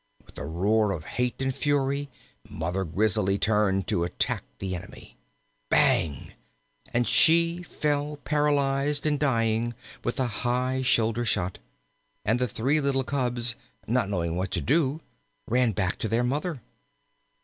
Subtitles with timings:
[0.25, 2.09] With a roar of hate and fury
[2.49, 5.15] Mother Grizzly turned to attack the enemy.
[5.69, 6.33] Bang!
[6.91, 11.59] and she fell paralyzed and dying with a high shoulder shot.
[12.25, 13.53] And the three little cubs,
[13.85, 15.01] not knowing what to do,
[15.47, 16.61] ran back to their Mother.